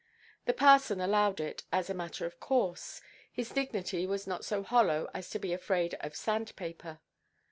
The 0.45 0.53
parson 0.53 0.99
allowed 0.99 1.39
it 1.39 1.61
as 1.71 1.87
a 1.87 1.93
matter 1.93 2.25
of 2.25 2.39
course. 2.39 3.01
His 3.31 3.51
dignity 3.51 4.07
was 4.07 4.25
not 4.25 4.43
so 4.43 4.63
hollow 4.63 5.07
as 5.13 5.29
to 5.29 5.37
be 5.37 5.53
afraid 5.53 5.93
of 6.01 6.15
sand–paper. 6.15 6.99